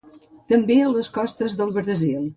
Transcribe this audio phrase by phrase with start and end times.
[0.53, 2.29] També a les costes del Brasil.